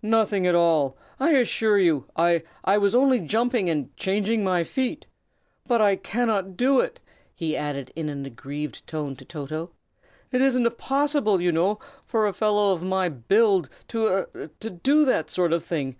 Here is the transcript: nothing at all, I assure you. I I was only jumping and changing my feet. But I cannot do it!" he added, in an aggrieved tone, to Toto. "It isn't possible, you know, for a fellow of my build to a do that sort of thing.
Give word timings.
nothing 0.00 0.46
at 0.46 0.54
all, 0.54 0.96
I 1.20 1.32
assure 1.32 1.76
you. 1.78 2.06
I 2.16 2.44
I 2.64 2.78
was 2.78 2.94
only 2.94 3.18
jumping 3.20 3.68
and 3.68 3.94
changing 3.98 4.42
my 4.42 4.64
feet. 4.64 5.04
But 5.66 5.82
I 5.82 5.96
cannot 5.96 6.56
do 6.56 6.80
it!" 6.80 6.98
he 7.34 7.54
added, 7.58 7.92
in 7.94 8.08
an 8.08 8.24
aggrieved 8.24 8.86
tone, 8.86 9.16
to 9.16 9.26
Toto. 9.26 9.70
"It 10.30 10.40
isn't 10.40 10.78
possible, 10.78 11.42
you 11.42 11.52
know, 11.52 11.78
for 12.06 12.26
a 12.26 12.32
fellow 12.32 12.72
of 12.72 12.82
my 12.82 13.10
build 13.10 13.68
to 13.88 14.26
a 14.34 14.46
do 14.70 15.04
that 15.04 15.28
sort 15.28 15.52
of 15.52 15.62
thing. 15.62 15.96